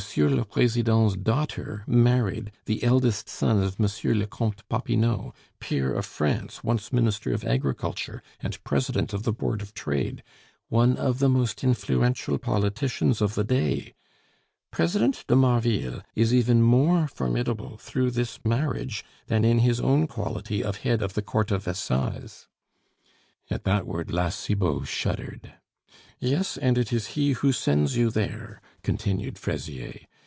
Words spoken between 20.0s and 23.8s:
quality of head of the Court of Assize." At